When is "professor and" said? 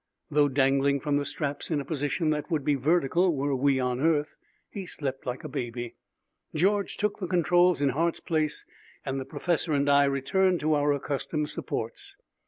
9.25-9.87